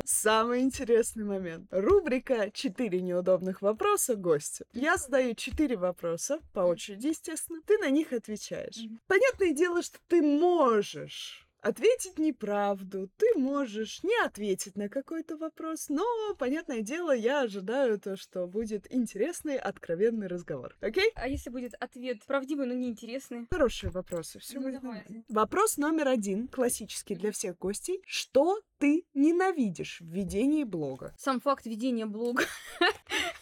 [0.09, 1.67] Самый интересный момент.
[1.69, 4.63] Рубрика «Четыре неудобных вопроса гостю».
[4.71, 7.61] Я задаю четыре вопроса, по очереди, естественно.
[7.67, 8.77] Ты на них отвечаешь.
[9.07, 16.05] Понятное дело, что ты можешь ответить неправду, ты можешь не ответить на какой-то вопрос, но,
[16.37, 20.75] понятное дело, я ожидаю то, что будет интересный, откровенный разговор.
[20.81, 21.11] Окей?
[21.15, 23.47] А если будет ответ правдивый, но неинтересный?
[23.51, 24.39] Хорошие вопросы.
[24.39, 24.97] Все Ну, будет давай.
[24.99, 25.23] нормально.
[25.29, 28.01] Вопрос номер один, классический для всех гостей.
[28.05, 31.13] Что ты ненавидишь в ведении блога?
[31.17, 32.43] Сам факт ведения блога.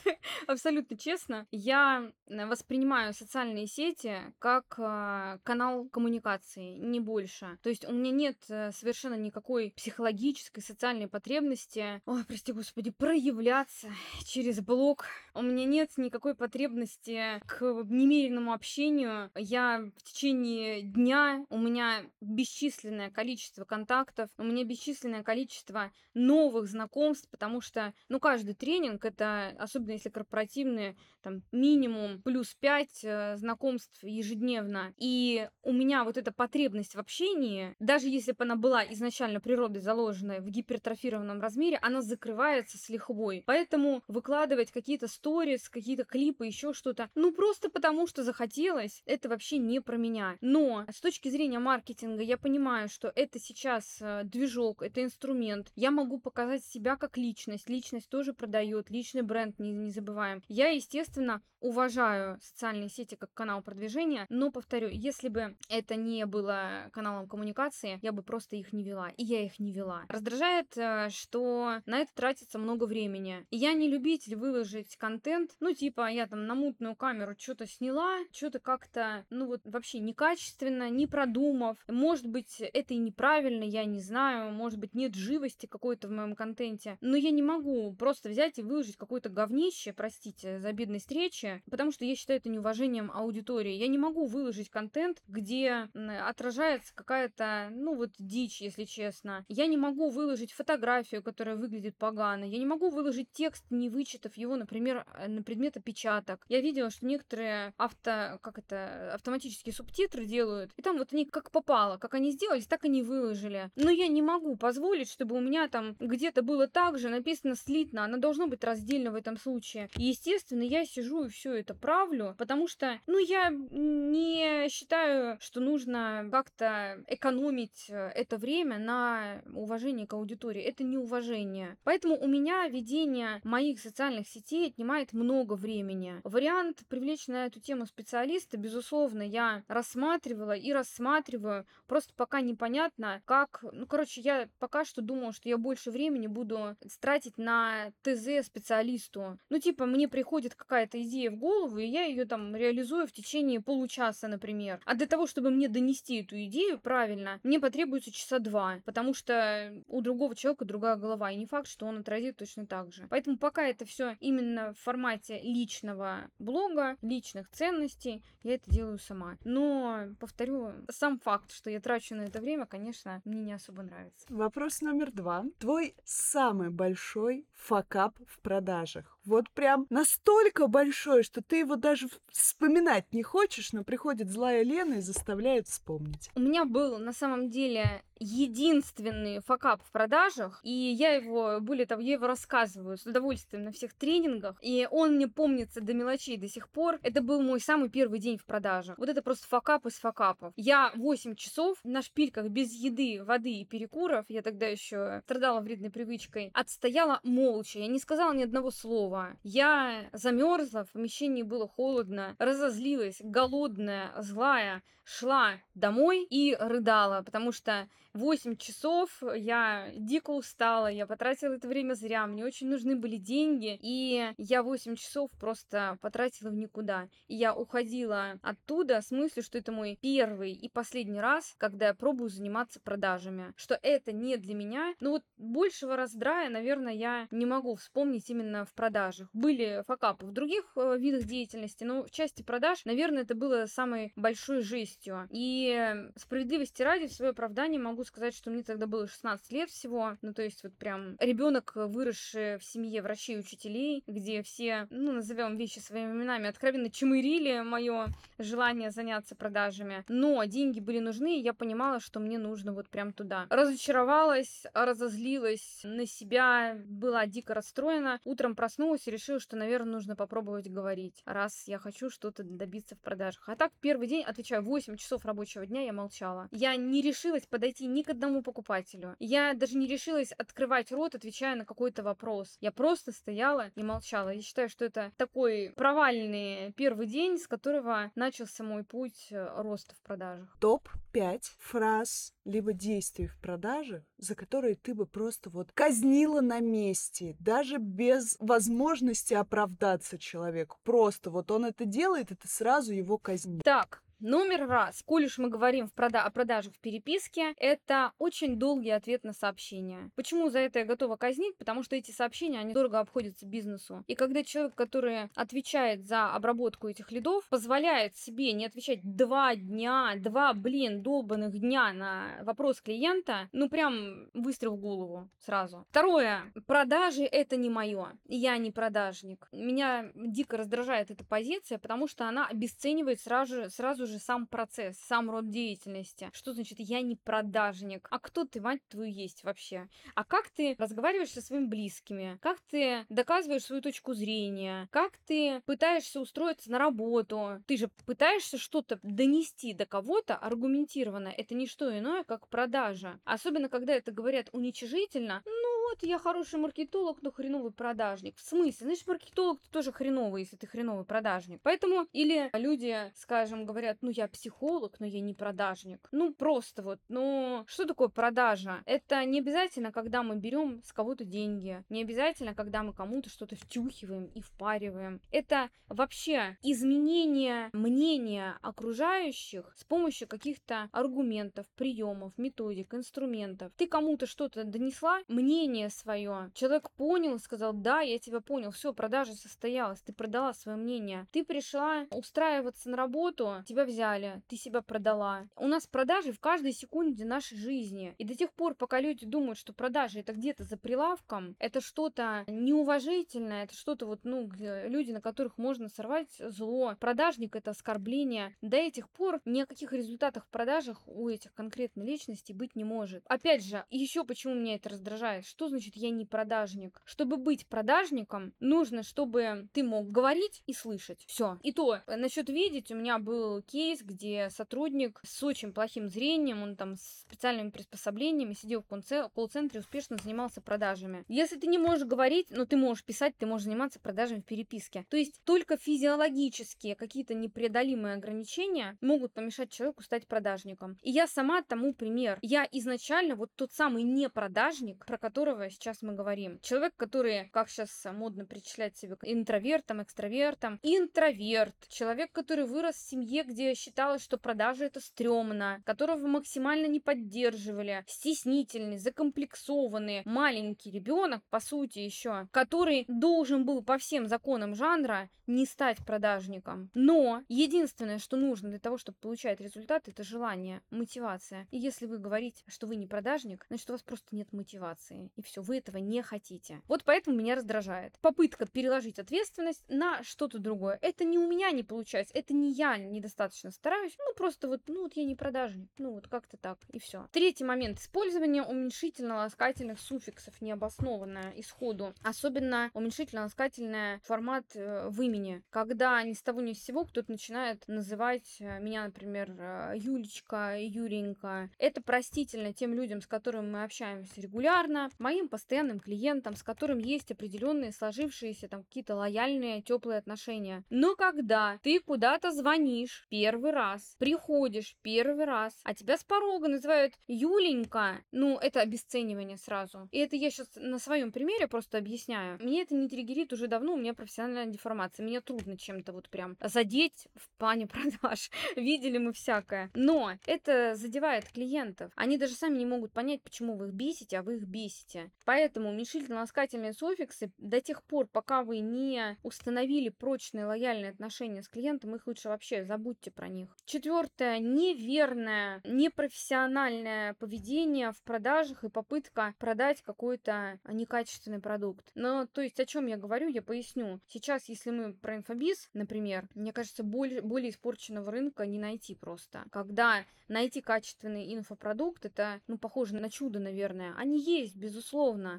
[0.48, 7.58] Абсолютно честно, я воспринимаю социальные сети как э, канал коммуникации, не больше.
[7.62, 13.90] То есть у меня нет э, совершенно никакой психологической, социальной потребности, ой, прости господи, проявляться
[14.26, 15.06] через блог.
[15.34, 19.32] У меня нет никакой потребности к немеренному общению.
[19.36, 27.28] Я в течение дня, у меня бесчисленное количество контактов, у меня бесчисленное количество новых знакомств,
[27.30, 34.94] потому что, ну, каждый тренинг, это, особенно если корпоративные, там, минимум плюс 5 знакомств ежедневно.
[34.98, 39.82] И у меня вот эта потребность в общении, даже если бы она была изначально природой
[39.82, 43.44] заложенная в гипертрофированном размере, она закрывается с лихвой.
[43.46, 49.58] Поэтому выкладывать какие-то сторис, какие-то клипы, еще что-то, ну, просто потому что захотелось, это вообще
[49.58, 50.38] не про меня.
[50.42, 55.72] Но с точки зрения маркетинга я понимаю, что это сейчас э, движок, это инструмент.
[55.76, 57.70] Я могу показать себя как личность.
[57.70, 60.42] Личность тоже продает, личный бренд, не, не забываем.
[60.48, 66.90] Я, естественно, уважаю социальные сети как канал продвижения, но, повторю, если бы это не было
[66.94, 69.10] каналом коммуникации, я бы просто их не вела.
[69.18, 70.04] И я их не вела.
[70.08, 73.46] Раздражает, э, что на это тратится много времени.
[73.50, 78.18] И я не любитель выложить контент, ну, типа, я там на мутную камеру что-то сняла,
[78.32, 81.78] что-то как-то, ну, вот вообще некачественно, не продумав.
[81.88, 86.36] Может быть, это и неправильно, я не знаю, может быть, нет живости какой-то в моем
[86.36, 91.64] контенте, но я не могу просто взять и выложить какое-то говнище, простите за обидной встречи,
[91.70, 93.74] потому что я считаю это неуважением аудитории.
[93.74, 95.90] Я не могу выложить контент, где
[96.28, 99.46] отражается какая-то, ну вот, дичь, если честно.
[99.48, 102.44] Я не могу выложить фотографию, которая выглядит погано.
[102.44, 106.46] Я не могу выложить текст, не вычитав его, например, э, на предмет опечаток.
[106.50, 111.52] Я видела, что некоторые авто, как это, автоматические субтитры делают, и там вот они как
[111.52, 113.72] попало, как они сделались, так они выложили.
[113.76, 118.04] Но я не могу позволить, чтобы у меня там где-то было так же написано слитно,
[118.04, 119.65] оно должно быть раздельно в этом случае.
[119.66, 119.90] Прочее.
[119.98, 125.60] И, естественно, я сижу и все это правлю, потому что, ну, я не считаю, что
[125.60, 130.62] нужно как-то экономить э, это время на уважение к аудитории.
[130.62, 131.78] Это не уважение.
[131.84, 136.22] Поэтому у меня ведение моих социальных сетей отнимает много времени.
[136.24, 141.66] Вариант привлечь на эту тему специалиста, безусловно, я рассматривала и рассматриваю.
[141.88, 143.64] Просто пока непонятно, как...
[143.72, 149.38] Ну, короче, я пока что думала, что я больше времени буду тратить на ТЗ специалисту.
[149.50, 153.62] Ну, типа, мне приходит какая-то идея в голову, и я ее там реализую в течение
[153.62, 154.82] получаса, например.
[154.86, 159.74] А для того, чтобы мне донести эту идею правильно, мне потребуется часа два, потому что
[159.88, 163.08] у другого человека другая голова, и не факт, что он отразит точно так же.
[163.10, 169.38] Поэтому пока это все именно в формате личного блога, личных ценностей, я это делаю сама.
[169.44, 174.26] Но, повторю, сам факт, что я трачу на это время, конечно, мне не особо нравится.
[174.30, 175.46] Вопрос номер два.
[175.60, 179.18] Твой самый большой факап в продажах.
[179.26, 184.96] Вот прям настолько большой, что ты его даже вспоминать не хочешь, но приходит злая Лена
[184.96, 186.30] и заставляет вспомнить.
[186.36, 192.02] У меня был на самом деле единственный факап в продажах, и я его, более того,
[192.02, 196.48] я его рассказываю с удовольствием на всех тренингах, и он мне помнится до мелочей до
[196.48, 197.00] сих пор.
[197.04, 198.98] Это был мой самый первый день в продажах.
[198.98, 200.54] Вот это просто факап из факапов.
[200.56, 205.90] Я 8 часов на шпильках без еды, воды и перекуров, я тогда еще страдала вредной
[205.90, 209.25] привычкой, отстояла молча, я не сказала ни одного слова.
[209.44, 217.88] Я замерзла, в помещении было холодно, разозлилась, голодная, злая, шла домой и рыдала, потому что
[218.14, 223.78] 8 часов я дико устала, я потратила это время зря, мне очень нужны были деньги,
[223.82, 227.10] и я 8 часов просто потратила в никуда.
[227.28, 231.94] И я уходила оттуда с мыслью, что это мой первый и последний раз, когда я
[231.94, 234.96] пробую заниматься продажами, что это не для меня.
[235.02, 238.74] Ну вот большего раздрая, наверное, я не могу вспомнить именно в
[239.16, 239.30] продажах.
[239.34, 244.12] Были факапы в других э, видах деятельности, но в части продаж, наверное, это было самой
[244.16, 245.28] большой жестью.
[245.32, 250.18] И справедливости ради, в свое оправдание могу сказать, что мне тогда было 16 лет всего.
[250.22, 255.12] Ну, то есть вот прям ребенок, выросший в семье врачей и учителей, где все, ну,
[255.12, 260.04] назовем вещи своими именами, откровенно чмырили мое желание заняться продажами.
[260.08, 263.48] Но деньги были нужны, и я понимала, что мне нужно вот прям туда.
[263.50, 268.20] Разочаровалась, разозлилась на себя, была дико расстроена.
[268.24, 273.00] Утром проснулась и решила, что, наверное, нужно попробовать говорить, раз я хочу что-то добиться в
[273.00, 273.48] продажах.
[273.50, 276.48] А так, первый день, отвечаю, 8 часов рабочего дня я молчала.
[276.52, 279.16] Я не решилась подойти ни к одному покупателю.
[279.20, 282.58] Я даже не решилась открывать рот, отвечая на какой-то вопрос.
[282.62, 284.30] Я просто стояла и молчала.
[284.30, 289.96] Я считаю, что это такой провальный первый день, с которого начался мой путь э, роста
[289.96, 290.56] в продажах.
[290.60, 297.36] Топ-5 фраз либо действий в продаже, за которые ты бы просто вот казнила на месте,
[297.40, 300.78] даже без возможности оправдаться человеку.
[300.84, 303.62] Просто вот он это делает, и ты сразу его казнишь.
[303.64, 308.58] Так, Номер раз, коль уж мы говорим в прода о продажах в переписке, это очень
[308.58, 310.10] долгий ответ на сообщение.
[310.16, 311.56] Почему за это я готова казнить?
[311.60, 314.04] Потому что эти сообщения, они дорого обходятся бизнесу.
[314.08, 320.16] И когда человек, который отвечает за обработку этих лидов, позволяет себе не отвечать два дня,
[320.18, 325.86] два, блин, долбанных дня на вопрос клиента, ну прям выстрел в голову сразу.
[325.92, 328.08] Второе, продажи это не мое.
[328.28, 329.48] Я не продажник.
[329.52, 335.30] Меня дико раздражает эта позиция, потому что она обесценивает сразу, сразу же сам процесс, сам
[335.30, 336.30] род деятельности.
[336.34, 338.08] Что значит я не продажник?
[338.12, 339.88] А кто ты, мать твою, есть вообще?
[340.14, 342.38] А как ты разговариваешь со своими близкими?
[342.42, 344.88] Как ты доказываешь свою точку зрения?
[344.92, 347.64] Как ты пытаешься устроиться на работу?
[347.68, 351.30] Ты же пытаешься что-то донести до кого-то аргументированно.
[351.30, 353.20] Это не что иное, как продажа.
[353.24, 355.42] Особенно, когда это говорят уничижительно.
[355.46, 358.38] Ну вот, я хороший маркетолог, но хреновый продажник.
[358.38, 358.88] В смысле?
[358.88, 361.60] Значит, маркетолог ты тоже хреновый, если ты хреновый продажник.
[361.64, 366.08] Поэтому, или люди, скажем, говорят, ну я психолог, но я не продажник.
[366.12, 368.82] Ну просто вот, ну что такое продажа?
[368.86, 373.56] Это не обязательно, когда мы берем с кого-то деньги, не обязательно, когда мы кому-то что-то
[373.56, 375.22] втюхиваем и впариваем.
[375.32, 383.72] Это вообще изменение мнения окружающих с помощью каких-то аргументов, приемов, методик, инструментов.
[383.78, 389.34] Ты кому-то что-то донесла, мнение свое, человек понял, сказал, да, я тебя понял, все, продажа
[389.34, 391.28] состоялась, ты продала свое мнение.
[391.32, 395.48] Ты пришла устраиваться на работу, тебя взяли, ты себя продала.
[395.56, 398.16] У нас продажи в каждой секунде нашей жизни.
[398.18, 402.44] И до тех пор, пока люди думают, что продажи это где-то за прилавком, это что-то
[402.48, 406.96] неуважительное, это что-то вот, ну, люди, на которых можно сорвать зло.
[407.00, 408.56] Продажник это оскорбление.
[408.62, 412.84] До этих пор ни о каких результатах в продажах у этих конкретной личностей быть не
[412.84, 413.24] может.
[413.28, 415.46] Опять же, еще почему меня это раздражает?
[415.46, 417.02] Что что значит я не продажник?
[417.06, 421.26] Чтобы быть продажником, нужно, чтобы ты мог говорить и слышать.
[421.28, 421.58] Все.
[421.64, 426.76] И то, насчет видеть, у меня был кейс, где сотрудник с очень плохим зрением, он
[426.76, 431.26] там с специальными приспособлениями сидел в колл-центре, успешно занимался продажами.
[431.28, 435.08] Если ты не можешь говорить, но ты можешь писать, ты можешь заниматься продажами в переписке.
[435.10, 441.00] То есть только физиологические какие-то непреодолимые ограничения могут помешать человеку стать продажником.
[441.02, 442.38] И я сама тому пример.
[442.44, 446.60] Я изначально вот тот самый не продажник, про которого сейчас мы говорим.
[446.62, 451.76] Человек, который, как сейчас модно причислять себе интровертом, экстравертом, интроверт.
[451.90, 458.04] Человек, который вырос в семье, где считалось, что продажи это стрёмно, которого максимально не поддерживали,
[458.08, 465.66] стеснительный, закомплексованный, маленький ребенок, по сути, еще, который должен был по всем законам жанра не
[465.66, 466.90] стать продажником.
[466.94, 471.68] Но единственное, что нужно для того, чтобы получать результат, это желание, мотивация.
[471.72, 475.32] И если вы говорите, что вы не продажник, значит, у вас просто нет мотивации.
[475.36, 476.82] И все, вы этого не хотите.
[476.88, 478.20] Вот поэтому меня раздражает.
[478.20, 481.00] Попытка переложить ответственность на что-то другое.
[481.02, 484.16] Это не у меня не получается, это не я недостаточно стараюсь.
[484.18, 485.90] Ну, просто вот, ну, вот я не продажник.
[485.98, 487.28] Ну, вот как-то так, и все.
[487.32, 488.00] Третий момент.
[488.00, 492.14] Использование уменьшительно-ласкательных суффиксов необоснованное исходу.
[492.24, 495.62] Особенно уменьшительно-ласкательное формат э, в имени.
[495.70, 500.76] Когда ни с того ни с сего кто-то начинает называть э, меня, например, э, Юлечка,
[500.80, 501.70] Юренька.
[501.78, 507.30] Это простительно тем людям, с которыми мы общаемся регулярно, моим постоянным клиентам, с которым есть
[507.32, 510.84] определенные сложившиеся там какие-то лояльные, теплые отношения.
[510.90, 517.14] Но когда ты куда-то звонишь первый раз, приходишь первый раз, а тебя с порога называют
[517.28, 520.08] Юленька, ну, это обесценивание сразу.
[520.12, 522.58] И это я сейчас на своем примере просто объясняю.
[522.62, 525.26] Мне это не триггерит уже давно, у меня профессиональная деформация.
[525.26, 527.88] Мне трудно чем-то вот прям задеть в плане
[528.22, 528.50] продаж.
[528.78, 529.92] Видели мы всякое.
[529.96, 532.14] Но это задевает клиентов.
[532.16, 535.25] Они даже сами не могут понять, почему вы их бесите, а вы их бесите.
[535.46, 542.16] Поэтому уменьшительно-ласкательные суффиксы до тех пор, пока вы не установили прочные лояльные отношения с клиентом,
[542.16, 543.76] их лучше вообще забудьте про них.
[543.86, 544.60] Четвертое.
[544.60, 552.10] Неверное, непрофессиональное поведение в продажах и попытка продать какой-то некачественный продукт.
[552.16, 554.20] Но, то есть, о чем я говорю, я поясню.
[554.28, 559.66] Сейчас, если мы про инфобиз, например, мне кажется, более, более испорченного рынка не найти просто.
[559.72, 564.14] Когда найти качественный инфопродукт, это, ну, похоже на чудо, наверное.
[564.18, 565.15] Они есть, безусловно.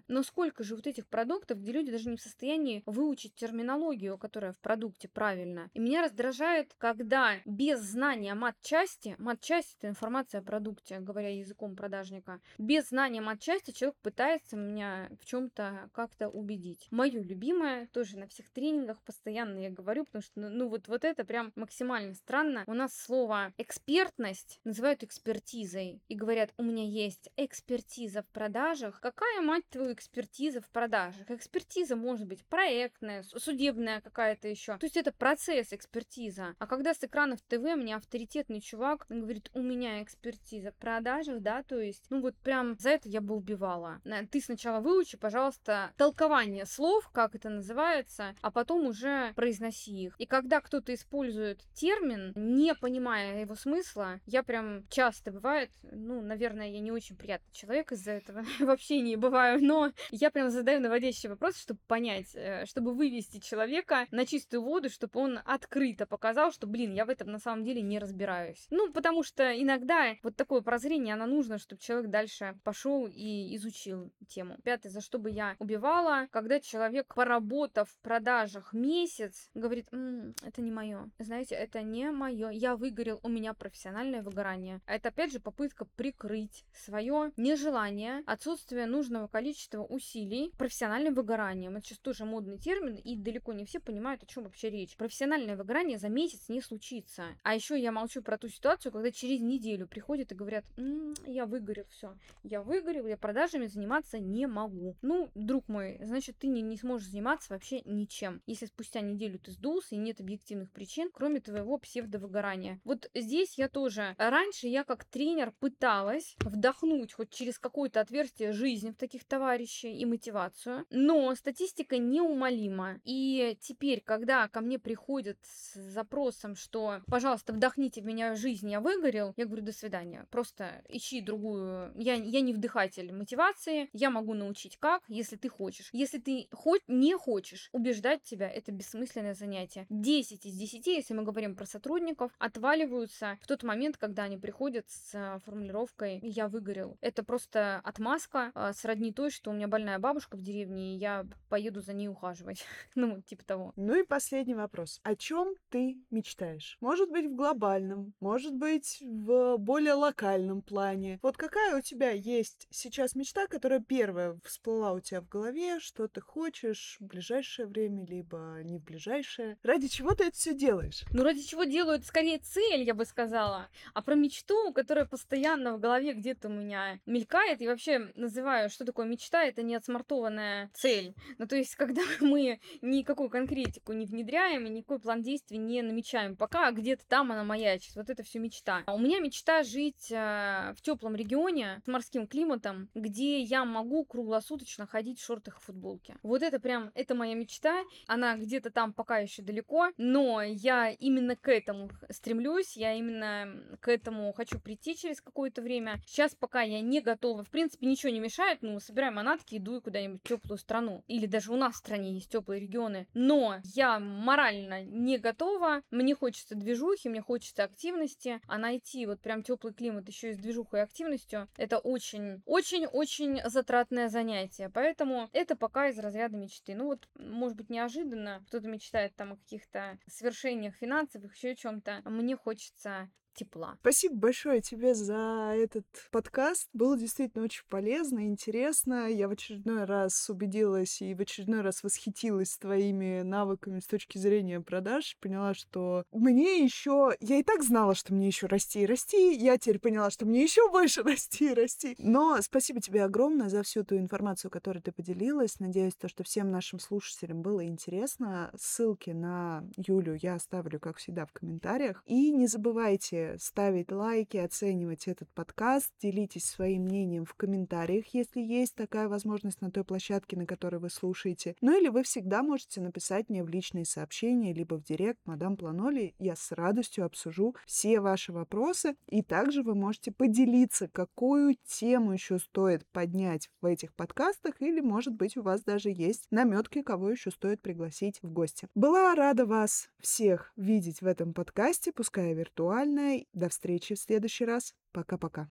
[0.09, 4.53] Но сколько же вот этих продуктов, где люди даже не в состоянии выучить терминологию, которая
[4.53, 5.71] в продукте правильно.
[5.75, 12.41] И меня раздражает, когда без знания мат-части, мат-часть это информация о продукте, говоря языком продажника,
[12.59, 16.89] без знания мат-части человек пытается меня в чем-то как-то убедить.
[16.91, 21.05] Мое любимое, тоже на всех тренингах постоянно я говорю, потому что, ну, ну вот, вот
[21.05, 22.65] это прям максимально странно.
[22.67, 29.01] У нас слово экспертность называют экспертизой и говорят, у меня есть экспертиза в продажах.
[29.01, 31.31] Какая, мать твою, экспертиза в продажах?
[31.31, 34.79] Экспертиза может быть проектная, судебная какая-то еще.
[34.79, 36.55] То есть это процесс экспертиза.
[36.59, 41.63] А когда с экранов ТВ мне авторитетный чувак говорит, у меня экспертиза в продажах, да,
[41.63, 44.01] то есть, ну вот прям за это я бы убивала.
[44.31, 50.15] Ты сначала выучи, пожалуйста, толкование слов, как это называется, а потом уже произноси их.
[50.19, 56.69] И когда кто-то использует термин, не понимая его смысла, я прям часто бывает, ну, наверное,
[56.69, 61.31] я не очень приятный человек из-за этого, вообще не бываю, но я прям задаю наводящие
[61.31, 66.67] вопросы, чтобы понять, э, чтобы вывести человека на чистую воду, чтобы он открыто показал, что,
[66.67, 68.67] блин, я в этом на самом деле не разбираюсь.
[68.71, 74.13] Ну, потому что иногда вот такое прозрение, оно нужно, чтобы человек дальше пошел и изучил
[74.29, 74.57] тему.
[74.63, 80.63] Пятое, за что бы я убивала, когда человек, поработав в продажах месяц, говорит, М, это
[80.63, 81.11] не мое.
[81.19, 82.51] Знаете, это не мое.
[82.51, 84.81] Я выгорел, у меня профессиональное выгорание.
[84.87, 91.77] Это опять же попытка прикрыть свое нежелание, отсутствие нужного количества усилий профессиональным выгоранием.
[91.77, 94.97] Это сейчас тоже модный термин, и далеко не все понимают, о чем вообще речь.
[94.97, 97.25] Профессиональное выгорание за месяц не случится.
[97.43, 101.47] А еще я молчу про ту ситуацию, когда через неделю приходят и говорят, М, я
[101.47, 102.15] выгорел, все.
[102.43, 104.97] Я выгорел, я продажами заниматься не могу.
[105.03, 108.43] Ну, друг мой, значит, ты не, не сможешь заниматься вообще ничем.
[108.47, 112.81] Если спустя неделю ты сдулся и нет объективных причин, кроме твоего псевдовыгорания.
[112.85, 114.15] Вот здесь я тоже...
[114.19, 120.05] Раньше я как тренер пыталась вдохнуть хоть через какое-то отверстие жизнь в таких товарищей и
[120.05, 122.99] мотивацию, но статистика неумолима.
[123.05, 128.81] И теперь, когда ко мне приходят с запросом, что, пожалуйста, вдохните в меня жизнь, я
[128.81, 130.27] выгорел, я говорю, до свидания.
[130.31, 131.93] Просто ищи другую...
[131.95, 135.89] Я, я не вдыхатель мотивации, я могу научить как, если ты хочешь.
[135.93, 139.87] Если ты хоть не хочешь, убеждать тебя, это бессмысленное занятие.
[139.89, 144.91] 10 из 10, если мы говорим про сотрудников, отваливаются в тот момент, когда они приходят
[144.91, 146.99] с формулировкой «я выгорел».
[147.01, 148.51] Это просто отмазка.
[148.55, 151.93] А, с сродни той, что у меня больная бабушка в деревне, и я поеду за
[151.93, 152.65] ней ухаживать.
[152.95, 153.73] ну, типа того.
[153.77, 155.01] Ну и последний вопрос.
[155.03, 156.79] О чем ты мечтаешь?
[156.81, 161.19] Может быть, в глобальном, может быть, в более локальном плане.
[161.23, 166.09] Вот какая у тебя есть сейчас мечта, которая первая всплыла у тебя в голове, что
[166.09, 169.59] ты хочешь в ближайшее время, либо не в ближайшее?
[169.63, 171.05] Ради чего ты это все делаешь?
[171.11, 173.69] Ну, ради чего делаю, это скорее цель, я бы сказала.
[173.93, 178.86] А про мечту, которая постоянно в голове где-то у меня мелькает, и вообще называю, что
[178.87, 181.15] такое мечта, это не отсмартованная цель.
[181.39, 186.37] Ну, то есть, когда мы никакую конкретику не внедряем и никакой план действий не намечаем,
[186.37, 187.95] пока где-то там она маячит.
[187.97, 188.83] Вот это все мечта.
[188.87, 194.05] А у меня мечта жить э, в теплом регионе с морским климатом, где я могу
[194.05, 196.17] круглосуточно ходить в шортах и футболке.
[196.23, 197.83] Вот это прям, это моя мечта.
[198.07, 203.89] Она где-то там пока еще далеко, но я именно к этому стремлюсь, я именно к
[203.89, 206.01] этому хочу прийти через какое-то время.
[206.07, 207.45] Сейчас пока я не готова.
[207.45, 211.05] В принципе, ничего не мешает, ну, собираю манатки, иду куда-нибудь в теплую страну.
[211.07, 213.07] Или даже у нас в стране есть теплые регионы.
[213.15, 215.83] Но я морально не готова.
[215.91, 218.41] Мне хочется движухи, мне хочется активности.
[218.47, 223.41] А найти вот прям теплый климат еще и с движухой и активностью, это очень, очень-очень
[223.49, 224.71] затратное занятие.
[224.71, 226.75] Поэтому это пока из разряда мечты.
[226.75, 228.43] Ну вот, может быть, неожиданно.
[228.49, 232.03] Кто-то мечтает там о каких-то свершениях финансовых, еще о чем-то.
[232.05, 233.77] Мне хочется тепла.
[233.81, 236.69] Спасибо большое тебе за этот подкаст.
[236.73, 239.09] Было действительно очень полезно, интересно.
[239.09, 244.61] Я в очередной раз убедилась и в очередной раз восхитилась твоими навыками с точки зрения
[244.61, 245.17] продаж.
[245.21, 247.15] Поняла, что мне еще...
[247.21, 249.35] Я и так знала, что мне еще расти и расти.
[249.35, 251.95] Я теперь поняла, что мне еще больше расти и расти.
[251.99, 255.61] Но спасибо тебе огромное за всю ту информацию, которой ты поделилась.
[255.61, 258.51] Надеюсь, то, что всем нашим слушателям было интересно.
[258.57, 262.03] Ссылки на Юлю я оставлю, как всегда, в комментариях.
[262.07, 268.75] И не забывайте ставить лайки, оценивать этот подкаст, делитесь своим мнением в комментариях, если есть
[268.75, 271.55] такая возможность на той площадке, на которой вы слушаете.
[271.61, 276.15] Ну или вы всегда можете написать мне в личные сообщения, либо в директ мадам Планоли.
[276.19, 278.97] Я с радостью обсужу все ваши вопросы.
[279.07, 285.15] И также вы можете поделиться, какую тему еще стоит поднять в этих подкастах, или, может
[285.15, 288.69] быть, у вас даже есть наметки, кого еще стоит пригласить в гости.
[288.75, 294.75] Была рада вас всех видеть в этом подкасте, пускай виртуально, до встречи в следующий раз.
[294.93, 295.49] Пока-пока.